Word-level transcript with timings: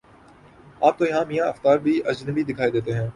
اب 0.81 0.97
تویہاں 0.97 1.25
میاں 1.25 1.47
افتخار 1.47 1.77
بھی 1.77 2.01
اجنبی 2.05 2.43
دکھائی 2.43 2.71
دیتے 2.71 2.93
ہیں۔ 2.93 3.07